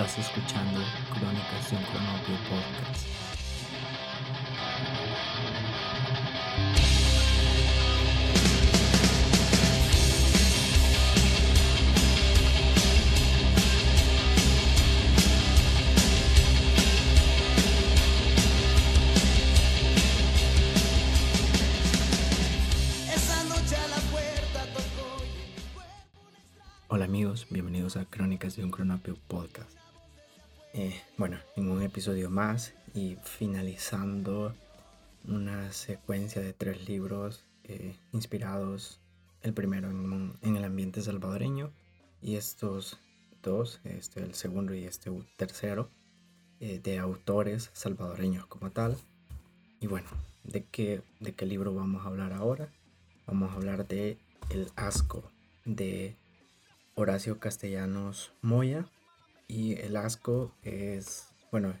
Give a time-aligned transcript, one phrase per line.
[0.00, 0.80] Estás escuchando
[1.12, 3.08] Crónicas de un Cronopio Podcast.
[26.86, 29.87] Hola amigos, bienvenidos a Crónicas de un Cronopio Podcast.
[30.74, 34.54] Eh, bueno, en un episodio más y finalizando
[35.26, 39.00] una secuencia de tres libros eh, inspirados,
[39.42, 41.70] el primero en, el ambiente salvadoreño
[42.20, 42.98] y estos
[43.42, 45.88] dos, este, el segundo y este tercero,
[46.60, 48.98] eh, de autores salvadoreños como tal.
[49.80, 50.08] Y bueno,
[50.44, 52.68] ¿de qué, ¿de qué libro vamos a hablar ahora?
[53.26, 54.18] Vamos a hablar de
[54.50, 55.22] El asco
[55.64, 56.14] de
[56.94, 58.86] Horacio Castellanos Moya
[59.48, 61.74] y el asco es, bueno,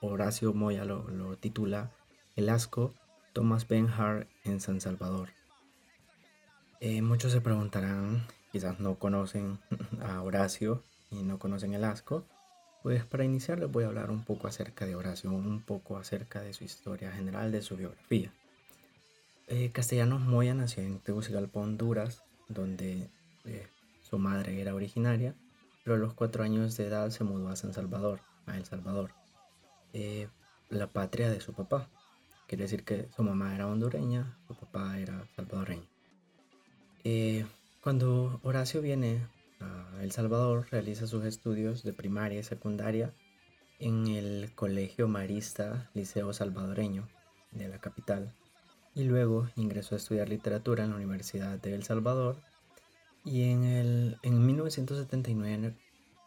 [0.00, 1.92] Horacio Moya lo, titula
[2.36, 2.92] El asco,
[3.32, 5.30] Thomas Benhart en San Salvador.
[6.80, 9.58] Eh, muchos se preguntarán, quizás no conocen
[10.02, 12.24] a Horacio y no conocen el asco.
[12.82, 16.42] Pues para iniciar les voy a hablar un poco acerca de Horacio, un poco acerca
[16.42, 18.30] de su historia general, de su biografía.
[19.46, 23.08] Eh, Castellanos Moya nació en Tegucigalpa, Honduras, donde
[23.46, 23.66] eh,
[24.02, 25.34] su madre era originaria,
[25.84, 29.10] pero a los cuatro años de edad se mudó a San Salvador, a El Salvador,
[29.92, 30.28] eh,
[30.70, 31.88] la patria de su papá.
[32.48, 35.86] Quiere decir que su mamá era hondureña, su papá era salvadoreño.
[37.04, 37.46] Eh,
[37.82, 39.20] cuando Horacio viene
[39.60, 43.14] a El Salvador, realiza sus estudios de primaria y secundaria
[43.78, 47.06] en el Colegio Marista Liceo Salvadoreño
[47.52, 48.34] de la capital
[48.94, 52.36] y luego ingresó a estudiar literatura en la Universidad de El Salvador
[53.24, 55.74] y en, el, en, 1979,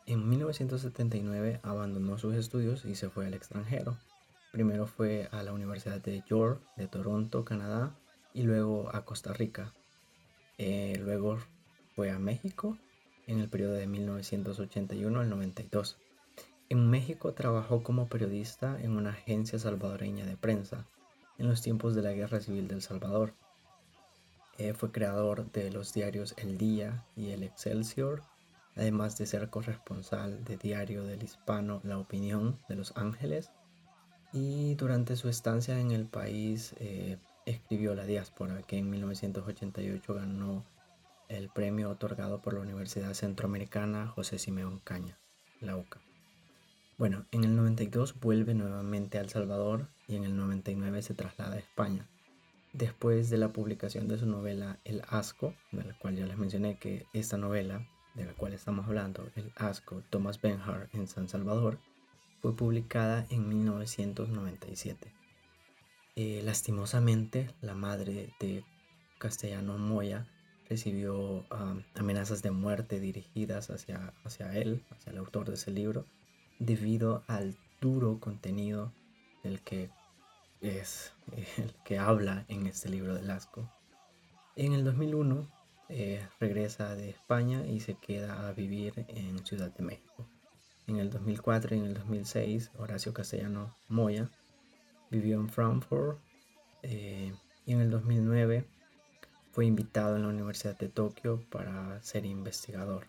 [0.08, 3.98] en 1979 abandonó sus estudios y se fue al extranjero.
[4.52, 7.96] Primero fue a la Universidad de York, de Toronto, Canadá,
[8.34, 9.74] y luego a Costa Rica.
[10.58, 11.38] Eh, luego
[11.96, 12.78] fue a México
[13.28, 15.97] en el periodo de 1981 al 92.
[16.69, 20.88] En México trabajó como periodista en una agencia salvadoreña de prensa
[21.38, 23.34] en los tiempos de la Guerra Civil del Salvador.
[24.57, 28.23] Eh, fue creador de los diarios El Día y El Excelsior,
[28.75, 33.51] además de ser corresponsal de Diario del Hispano La Opinión de Los Ángeles.
[34.34, 40.66] Y durante su estancia en el país eh, escribió La Diáspora, que en 1988 ganó
[41.29, 45.19] el premio otorgado por la Universidad Centroamericana José Simeón Caña,
[45.62, 46.00] la UCA.
[46.97, 51.57] Bueno, en el 92 vuelve nuevamente a El Salvador y en el 99 se traslada
[51.57, 52.07] a España
[52.78, 56.78] después de la publicación de su novela El Asco, de la cual ya les mencioné
[56.78, 61.80] que esta novela de la cual estamos hablando, El Asco, Thomas Benhart en San Salvador,
[62.42, 65.12] fue publicada en 1997.
[66.16, 68.64] Eh, lastimosamente, la madre de
[69.18, 70.28] Castellano Moya
[70.70, 71.46] recibió
[71.96, 76.06] amenazas de muerte dirigidas hacia, hacia él, hacia el autor de ese libro,
[76.59, 78.92] debido al duro contenido
[79.44, 79.90] del que
[80.62, 81.13] es
[81.57, 83.72] el que habla en este libro de Lasco.
[84.56, 85.47] En el 2001
[85.90, 90.28] eh, regresa de España y se queda a vivir en Ciudad de México.
[90.88, 94.29] En el 2004 y en el 2006 Horacio Castellano Moya
[95.09, 96.19] vivió en Frankfurt
[96.84, 97.34] eh,
[97.66, 98.66] y en el 2009
[99.51, 103.07] fue invitado en la Universidad de Tokio para ser investigador.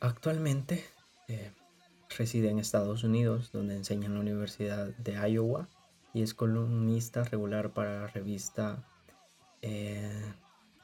[0.00, 0.84] Actualmente
[1.28, 1.50] eh,
[2.16, 5.68] reside en Estados Unidos donde enseña en la Universidad de Iowa
[6.16, 8.82] y es columnista regular para la revista
[9.60, 10.32] eh,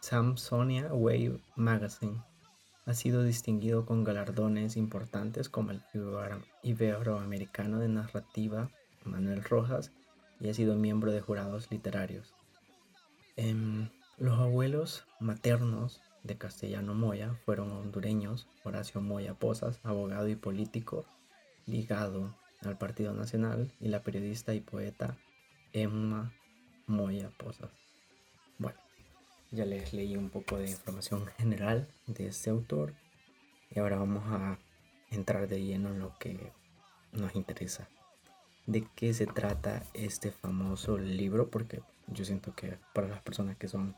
[0.00, 2.22] Samsonia Wave Magazine.
[2.84, 5.82] Ha sido distinguido con galardones importantes como el
[6.62, 8.71] Iberoamericano de Narrativa
[9.04, 9.91] Manuel Rojas
[10.38, 12.34] y ha sido miembro de jurados literarios.
[13.37, 13.88] Em,
[14.19, 21.06] los abuelos maternos de Castellano Moya fueron hondureños, Horacio Moya Posas, abogado y político
[21.65, 25.16] ligado al Partido Nacional y la periodista y poeta
[25.72, 26.33] Emma
[26.86, 27.71] Moya Posas.
[28.59, 28.78] Bueno,
[29.51, 32.95] ya les leí un poco de información general de este autor
[33.71, 34.59] y ahora vamos a
[35.10, 36.53] entrar de lleno en lo que
[37.13, 37.89] nos interesa.
[38.66, 41.48] ¿De qué se trata este famoso libro?
[41.48, 43.97] Porque yo siento que para las personas que son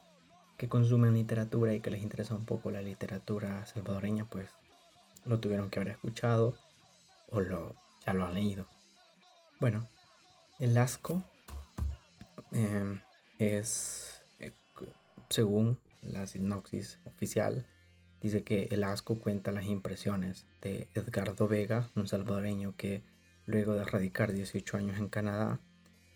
[0.56, 4.50] que consumen literatura y que les interesa un poco la literatura salvadoreña, pues
[5.25, 6.55] lo tuvieron que haber escuchado
[7.31, 7.75] o lo
[8.06, 8.67] ya lo han leído.
[9.61, 9.88] Bueno,
[10.61, 11.25] el asco
[12.55, 13.01] em,
[13.39, 14.53] es, eh,
[15.29, 17.67] según la sinopsis oficial
[18.25, 23.03] Dice que el asco cuenta las impresiones de Edgardo Vega, un salvadoreño que
[23.45, 25.61] luego de radicar 18 años en Canadá,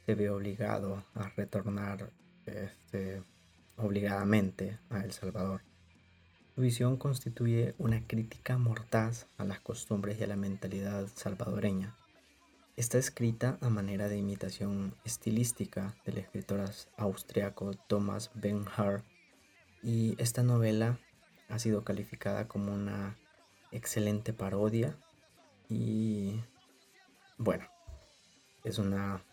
[0.07, 2.11] se ve obligado a retornar
[2.47, 3.23] este,
[3.77, 5.61] obligadamente a El Salvador.
[6.55, 11.95] Su visión constituye una crítica mortaz a las costumbres y a la mentalidad salvadoreña.
[12.79, 19.05] Está escrita a manera de imitación estilística del escritor austriaco Thomas Benhart
[19.83, 21.01] y esta novela
[21.49, 23.19] ha sido calificada como una
[23.73, 24.97] excelente parodia
[25.69, 26.41] y
[27.37, 27.67] bueno,
[28.63, 29.25] es una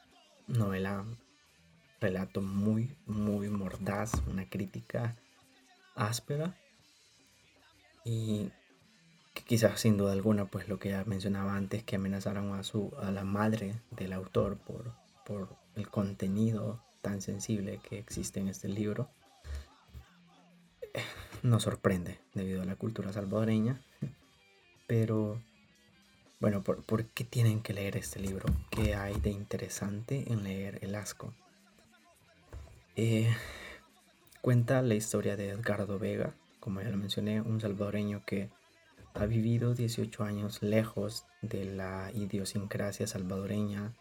[0.48, 1.06] novela,
[2.02, 5.18] relato muy, muy mordaz, una crítica
[5.94, 6.58] áspera
[8.04, 8.50] y
[9.36, 12.92] que quizás sin duda alguna, pues lo que ya mencionaba antes, que amenazaron a, su,
[13.00, 14.94] a la madre del autor por,
[15.26, 19.10] por el contenido tan sensible que existe en este libro,
[21.44, 23.82] nos sorprende debido a la cultura salvadoreña,
[24.88, 25.40] pero
[26.40, 28.46] bueno, ¿por, qué tienen que leer este libro?
[28.70, 31.34] ¿Qué hay de interesante en leer El Asco?
[32.96, 33.34] Eh,
[34.42, 38.50] cuenta la historia de Edgardo Vega, como ya lo mencioné, un salvadoreño que
[39.16, 43.94] ha vivido 18 años lejos de la idiosincrasia salvadoreña,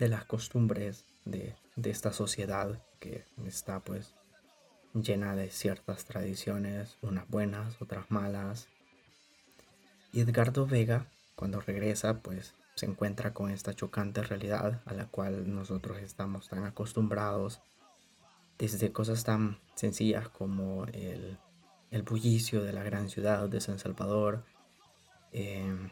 [0.00, 4.14] de las costumbres de, esta sociedad que está pues
[4.94, 8.68] llena de ciertas tradiciones, unas buenas, otras malas,
[10.12, 11.06] y Edgardo Vega,
[11.36, 16.64] cuando regresa, pues se encuentra con esta chocante realidad a la cual nosotros estamos tan
[16.64, 17.60] acostumbrados,
[18.58, 21.38] desde cosas tan sencillas como el,
[22.00, 24.44] bullicio de la gran ciudad de San Salvador.
[25.32, 25.90] Em,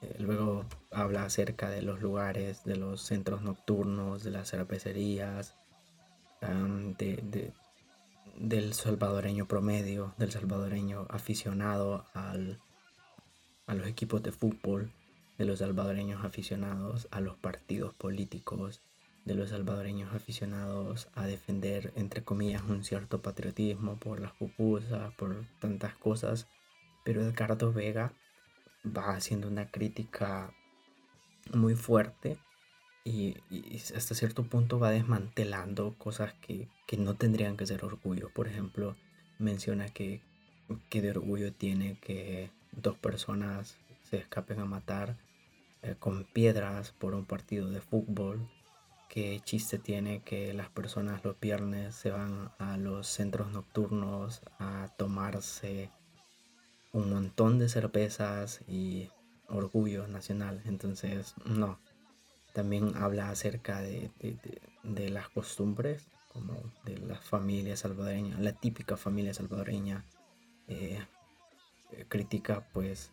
[0.00, 5.56] eh, luego habla acerca de los lugares, de los centros nocturnos, de las cervecerías,
[8.38, 12.60] del salvadoreño promedio, del salvadoreño aficionado al,
[13.66, 14.92] a los equipos de fútbol,
[15.36, 18.80] de los salvadoreños aficionados a los partidos políticos,
[19.24, 25.46] de los salvadoreños aficionados a defender, entre comillas, un cierto patriotismo por las pupusas, por
[25.60, 26.48] tantas cosas.
[27.04, 28.12] Pero Edgardo Vega
[28.84, 30.52] va haciendo una crítica
[31.52, 32.38] muy fuerte
[33.04, 33.36] y,
[33.96, 36.68] hasta cierto punto va desmantelando cosas que,
[36.98, 38.30] no tendrían que ser orgullo.
[38.34, 38.96] Por ejemplo,
[39.38, 40.22] menciona que,
[40.90, 45.16] que de orgullo tiene que dos personas se escapen a matar
[45.82, 48.48] eh, con piedras por un partido de fútbol.
[49.08, 54.92] Qué chiste tiene que las personas los viernes se van a los centros nocturnos a
[54.98, 55.90] tomarse
[56.92, 59.08] un montón de cervezas y
[59.48, 60.60] orgullo nacional.
[60.66, 61.78] Entonces, no.
[62.52, 64.10] También habla acerca de,
[64.82, 66.54] las costumbres, como
[66.84, 70.04] de la familia salvadoreña, la típica familia salvadoreña.
[70.66, 70.98] Eh,
[72.08, 73.10] critica pues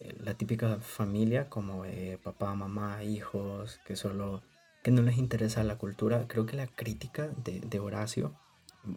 [0.00, 4.42] eh, la típica familia como eh, papá, mamá, hijos, que solo
[4.84, 6.28] que no les interesa la cultura.
[6.28, 8.36] Creo que la crítica de, Horacio,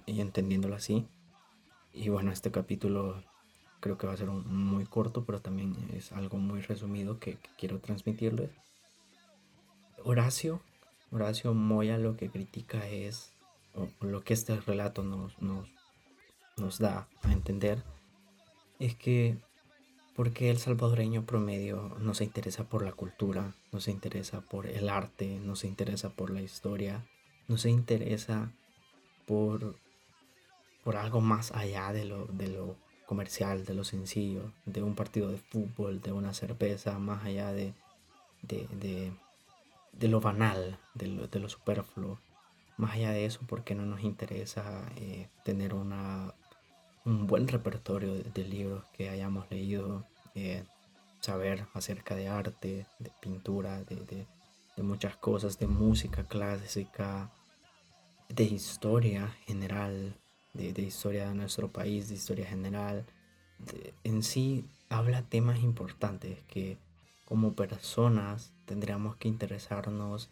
[0.06, 1.08] y entendiéndolo así,
[1.94, 3.24] y bueno, este capítulo
[3.80, 7.80] creo que va a ser muy corto, pero también es algo muy resumido que, quiero
[7.80, 8.52] transmitirles.
[10.04, 10.62] Horacio,
[11.10, 13.32] Horacio Moya lo que critica es,
[13.74, 15.70] o lo que este relato nos, nos,
[16.58, 17.82] nos da a entender,
[18.80, 19.38] es que
[20.18, 24.90] porque el salvadoreño promedio no se interesa por la cultura, no se interesa por el
[24.90, 27.06] arte, no se interesa por la historia,
[27.48, 28.52] no se interesa
[29.28, 29.76] por,
[30.84, 35.30] por algo más allá de lo, de lo comercial, de lo sencillo, de un partido
[35.30, 37.76] de fútbol, de una cerveza, más allá de,
[38.42, 39.12] de,
[40.08, 42.20] lo banal, de lo, de lo, superfluo.
[42.76, 46.34] Más allá de eso, porque no nos interesa eh, tener una
[47.08, 50.66] un buen repertorio de, libros que hayamos leído, eh,
[51.22, 54.28] saber acerca de arte, de pintura, de,
[54.84, 57.32] muchas cosas, de música clásica,
[58.28, 60.18] de historia general,
[60.54, 63.06] de, historia de nuestro país, de historia general.
[64.04, 66.78] en sí habla temas importantes que
[67.24, 70.30] como personas tendríamos que interesarnos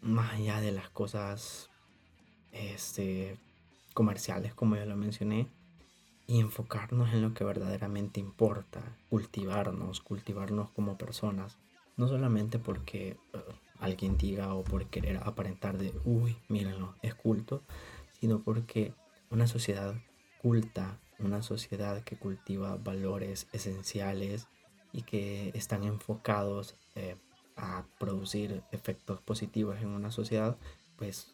[0.00, 1.70] más allá de las cosas
[2.50, 3.38] este,
[3.94, 5.48] comerciales, como ya lo mencioné,
[6.26, 11.58] y enfocarnos en lo que verdaderamente importa, cultivarnos, cultivarnos como personas,
[11.96, 13.38] no solamente porque eh,
[13.78, 17.62] alguien diga o por querer aparentar de, uy, mírenlo, es culto,
[18.18, 18.94] sino porque
[19.30, 19.94] una sociedad
[20.40, 24.48] culta, una sociedad que cultiva valores esenciales
[24.92, 27.16] y que están enfocados eh,
[27.56, 30.56] a producir efectos positivos en una sociedad,
[30.96, 31.33] pues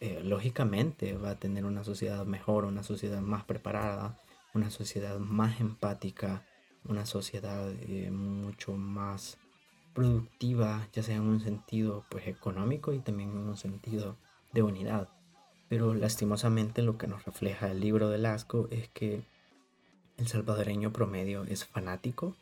[0.00, 4.20] eh, lógicamente va a tener una sociedad mejor, una sociedad más preparada,
[4.54, 6.44] una sociedad más empática,
[6.84, 9.38] una sociedad eh, mucho más
[9.94, 14.16] productiva, ya sea en un sentido pues económico y también en un sentido
[14.52, 15.08] de unidad.
[15.68, 19.22] Pero lastimosamente lo que nos refleja el libro de Lasco es que
[20.16, 22.36] el salvadoreño promedio es fanático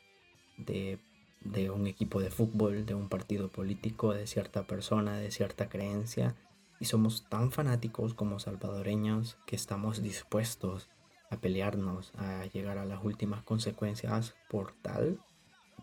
[0.58, 0.99] de,
[1.40, 6.34] de un equipo de fútbol, de un partido político, de cierta persona, de cierta creencia.
[6.80, 10.88] Y somos tan fanáticos como salvadoreños que estamos dispuestos
[11.30, 15.18] a pelearnos, a llegar a las últimas consecuencias por tal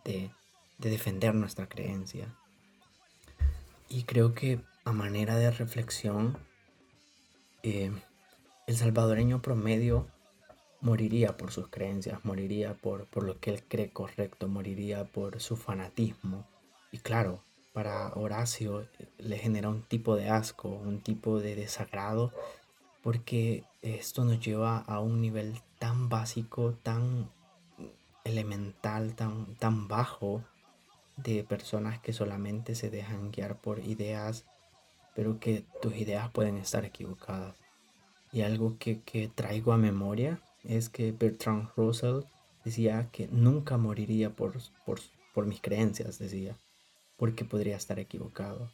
[0.03, 0.31] de,
[0.77, 2.35] defender nuestra creencia.
[3.87, 6.37] Y creo que a manera de reflexión,
[7.61, 7.91] eh,
[8.67, 10.07] el salvadoreño promedio
[10.81, 15.55] moriría por sus creencias, moriría por, por lo que él cree correcto, moriría por su
[15.55, 16.47] fanatismo.
[16.91, 17.43] Y claro,
[17.73, 18.87] para Horacio
[19.17, 22.31] le genera un tipo de asco, un tipo de desagrado,
[23.01, 27.31] porque esto nos lleva a un nivel tan básico, tan
[28.23, 30.43] elemental, tan, tan bajo
[31.17, 34.45] de personas que solamente se dejan guiar por ideas,
[35.15, 37.55] pero que tus ideas pueden estar equivocadas.
[38.31, 42.21] Y algo que, que traigo a memoria es que Bertrand Russell
[42.63, 44.53] decía que nunca moriría por,
[44.85, 46.57] por, mis creencias, decía,
[47.21, 48.71] porque podría estar equivocado.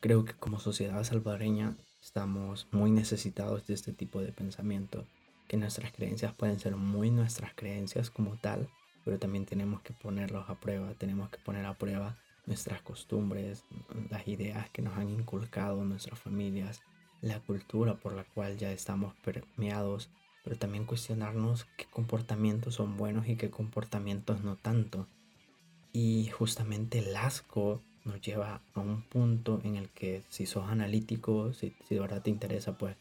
[0.00, 5.04] Creo que como sociedad salvadoreña estamos muy necesitados de este tipo de pensamiento,
[5.48, 8.70] que nuestras creencias pueden ser muy nuestras creencias como tal,
[9.04, 13.64] pero también tenemos que ponerlos a prueba, tenemos que poner a prueba nuestras costumbres,
[14.08, 16.80] las ideas que nos han inculcado nuestras familias,
[17.20, 20.08] la cultura por la cual ya estamos permeados
[20.42, 25.06] pero también cuestionarnos qué comportamientos son buenos y qué comportamientos no tanto.
[25.96, 31.52] Y justamente el asco nos lleva a un punto en el que si sos analítico,
[31.52, 32.96] si, de verdad te interesa pues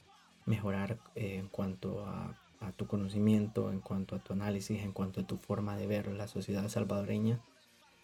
[0.45, 2.37] mejorar eh, en cuanto a,
[2.77, 6.27] tu conocimiento, en cuanto a tu análisis, en cuanto a tu forma de ver la
[6.27, 7.41] sociedad salvadoreña,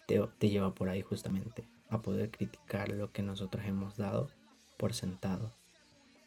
[0.06, 4.28] te, te lleva por ahí justamente a poder criticar lo que nosotros hemos dado
[4.76, 5.52] por sentado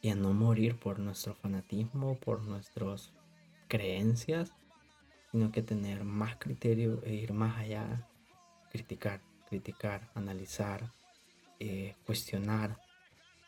[0.02, 3.12] y a no morir por nuestro fanatismo, por nuestras
[3.68, 4.54] creencias,
[5.32, 8.08] sino que tener más criterio e ir más allá,
[8.74, 10.92] criticar, criticar, analizar,
[11.60, 12.80] eh, cuestionar,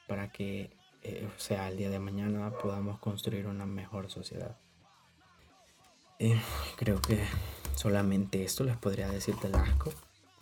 [0.07, 0.69] para que,
[1.01, 4.55] eh, sea, el día de mañana podamos construir una mejor sociedad.
[6.19, 6.39] Eh,
[6.77, 7.19] creo que
[7.75, 9.91] solamente esto les podría decir del asco.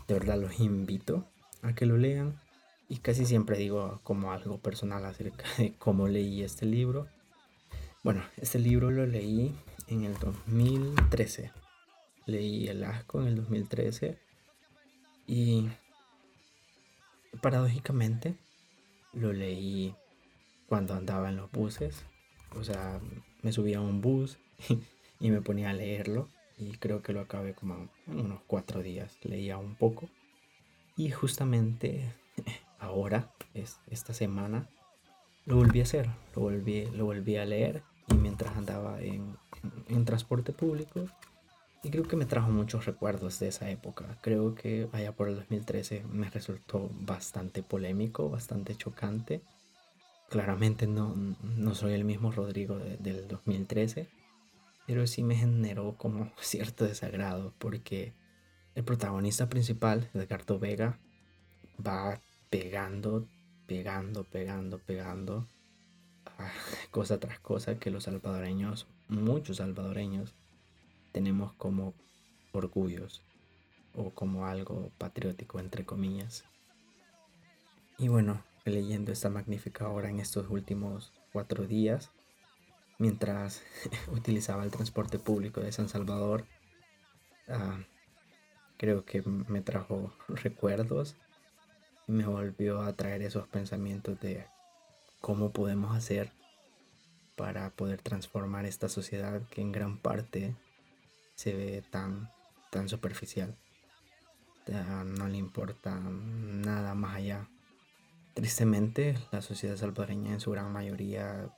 [0.06, 1.26] De verdad los invito
[1.62, 2.38] a que lo lean
[2.90, 7.08] y casi siempre digo como algo personal acerca de cómo leí este libro.
[8.04, 9.56] Bueno, este libro lo leí
[9.88, 11.54] en el 2013.
[12.26, 14.23] Leí El asco en el 2013
[15.28, 15.70] y
[17.42, 18.36] paradójicamente
[19.14, 19.96] lo leí
[20.68, 22.06] cuando andaba en los buses.
[22.56, 23.00] O sea,
[23.42, 24.38] me subía a un bus
[25.20, 29.18] y me ponía a leerlo y creo que lo acabé como en unos cuatro días.
[29.24, 30.10] Leía un poco
[30.96, 32.14] y justamente
[32.80, 34.68] ahora, es, esta semana,
[35.46, 39.38] lo volví a hacer, lo volví, lo volví a leer y mientras andaba en,
[39.90, 41.06] en, transporte público
[41.84, 44.18] y creo que me trajo muchos recuerdos de esa época.
[44.22, 49.42] Creo que allá por el 2013 me resultó bastante polémico, bastante chocante.
[50.30, 51.14] Claramente no,
[51.58, 54.08] no soy el mismo Rodrigo del 2013,
[54.88, 58.14] pero sí me generó como cierto desagrado porque
[58.76, 60.98] el protagonista principal, Edgardo Vega,
[61.86, 63.28] va pegando,
[63.68, 65.48] pegando, pegando, pegando,
[66.92, 70.34] cosa tras cosa que los salvadoreños, muchos salvadoreños,
[71.14, 71.94] tenemos como
[72.52, 73.22] orgullos
[73.96, 76.44] o como algo patriótico, entre comillas.
[77.98, 82.12] Y bueno, leyendo esta magnífica obra en estos últimos cuatro días,
[83.00, 83.64] mientras
[84.12, 86.46] utilizaba el transporte público de San Salvador,
[87.48, 87.80] ah,
[88.76, 91.16] creo que me trajo recuerdos
[92.08, 94.46] me volvió a traer esos pensamientos de
[95.22, 96.32] cómo podemos hacer
[97.36, 100.56] para poder transformar esta sociedad que en gran parte
[101.44, 102.30] se ve tan,
[102.72, 103.54] tan superficial.
[105.18, 107.50] No le importa nada más allá.
[108.34, 111.54] Tristemente, la sociedad salvadoreña en su gran mayoría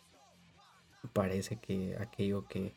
[1.14, 2.74] parece que aquello que,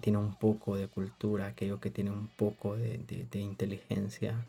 [0.00, 4.46] tiene un poco de cultura, aquello que tiene un poco de, de inteligencia,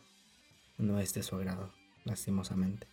[0.77, 1.71] no es de su agrado
[2.03, 2.85] lastimosamente.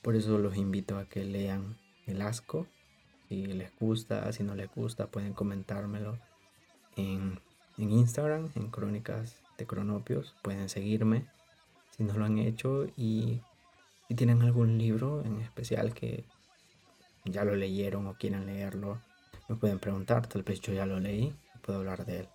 [0.00, 2.66] Por eso los invito a que lean El Asco.
[3.28, 6.16] Si les gusta, si no les gusta, pueden comentármelo
[6.96, 7.40] en,
[7.88, 10.34] Instagram, en Crónicas de Cronopios.
[10.42, 11.26] Pueden seguirme
[11.96, 13.40] si no lo han hecho y
[14.08, 16.24] si tienen algún libro en especial que
[17.24, 19.00] ya lo leyeron o quieren leerlo,
[19.48, 22.28] me pueden preguntar, tal vez yo ya lo leí y puedo hablar de él.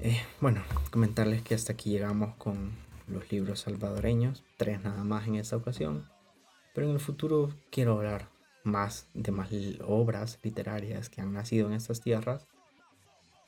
[0.00, 2.72] Eh, bueno, comentarles que hasta aquí llegamos con
[3.06, 6.08] los libros salvadoreños, tres nada más en esta ocasión,
[6.74, 8.28] pero en el futuro quiero hablar
[8.64, 9.50] más de más
[9.86, 12.46] obras literarias que han nacido en estas tierras.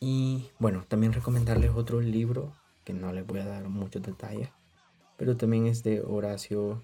[0.00, 2.52] Y bueno, también recomendarles otro libro
[2.84, 4.50] que no les voy a dar muchos detalles,
[5.16, 6.82] pero también es de Horacio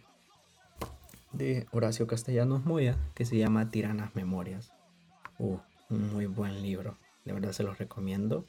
[1.33, 4.73] de Horacio Castellanos Moya que se llama Tiranas Memorias.
[5.38, 8.45] Uh, un muy buen libro, de verdad se los recomiendo.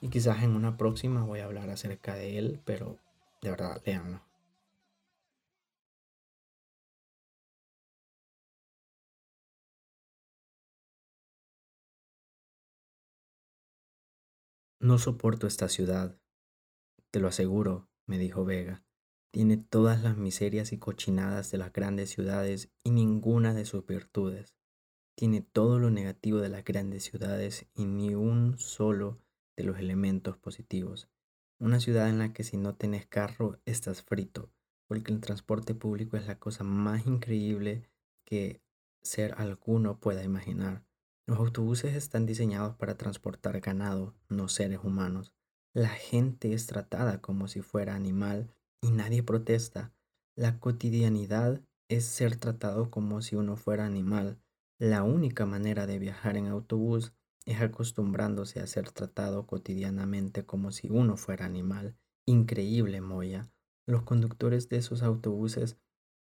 [0.00, 2.98] Y quizás en una próxima voy a hablar acerca de él, pero
[3.40, 4.20] de verdad, leanlo.
[14.84, 16.20] No soporto esta ciudad.
[17.10, 18.84] Te lo aseguro, me dijo Vega.
[19.30, 24.54] Tiene todas las miserias y cochinadas de las grandes ciudades y ninguna de sus virtudes.
[25.16, 29.22] Tiene todo lo negativo de las grandes ciudades y ni un solo
[29.56, 31.08] de los elementos positivos.
[31.58, 34.52] Una ciudad en la que si no tenés carro estás frito,
[34.86, 37.88] porque el transporte público es la cosa más increíble
[38.26, 38.60] que
[39.00, 40.84] ser alguno pueda imaginar.
[41.26, 45.32] Los autobuses están diseñados para transportar ganado, no seres humanos.
[45.72, 49.94] La gente es tratada como si fuera animal y nadie protesta.
[50.36, 54.38] La cotidianidad es ser tratado como si uno fuera animal.
[54.78, 57.14] La única manera de viajar en autobús
[57.46, 61.96] es acostumbrándose a ser tratado cotidianamente como si uno fuera animal.
[62.26, 63.50] Increíble, Moya.
[63.86, 65.78] Los conductores de esos autobuses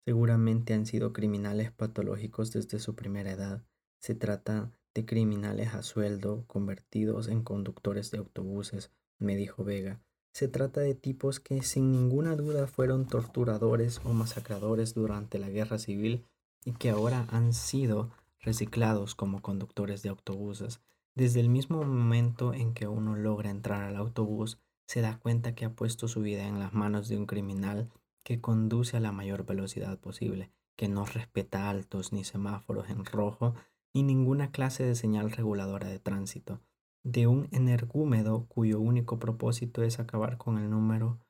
[0.06, 3.66] seguramente han sido criminales patológicos desde su primera edad.
[4.00, 10.02] Se trata de criminales a sueldo convertidos en conductores de autobuses, me dijo Vega.
[10.34, 15.78] Se trata de tipos que sin ninguna duda fueron torturadores o masacradores durante la guerra
[15.78, 16.26] civil
[16.66, 20.82] y que ahora han sido reciclados como conductores de autobuses.
[21.16, 25.66] Desde el mismo momento en que uno logra entrar al autobús, se da cuenta que
[25.66, 27.90] ha puesto su vida en las manos de un criminal
[28.24, 33.56] que conduce a la mayor velocidad posible, que no respeta altos ni semáforos en rojo
[33.96, 36.60] ni ninguna clase de señal reguladora de tránsito,
[37.06, 41.22] de un energúmedo cuyo único propósito es acabar con el número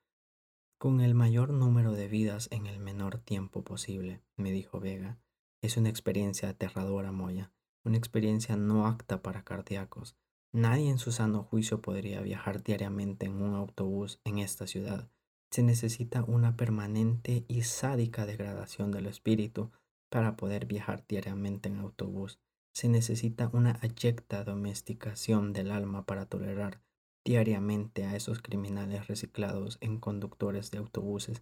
[0.79, 5.19] con el mayor número de vidas en el menor tiempo posible, me dijo Vega.
[5.61, 7.51] Es una experiencia aterradora, Moya,
[7.83, 10.17] una experiencia no apta para cardíacos.
[10.51, 15.07] Nadie en su sano juicio podría viajar diariamente en un autobús en esta ciudad.
[15.51, 19.71] Se necesita una permanente y sádica degradación del espíritu
[20.09, 22.39] para poder viajar diariamente en autobús
[22.75, 26.81] se necesita una ayecta domesticación del alma para tolerar
[27.23, 31.41] diariamente a esos criminales reciclados en conductores de autobuses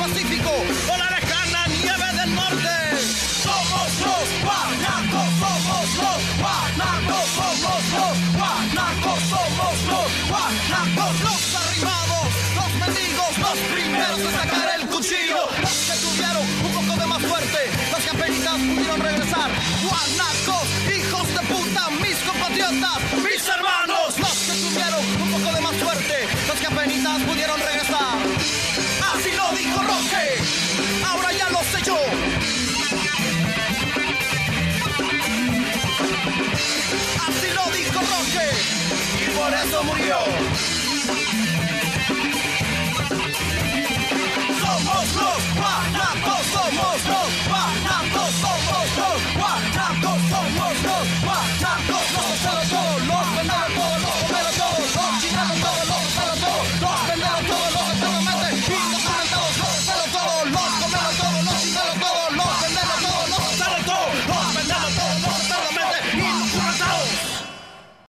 [0.00, 2.74] Pacífico o la lejana nieve del norte.
[3.44, 12.70] Somos los guanacos, somos los guanacos, somos los guanacos, somos los guanacos, los arribados, los
[12.80, 17.58] mendigos, los primeros de sacar el los que tuvieron un poco de más suerte,
[17.92, 19.50] los que apenas pudieron regresar.
[19.84, 23.59] Guanacos, hijos de puta, mis compatriotas, mis hermanos,
[44.60, 47.49] somos los guanacos, somos los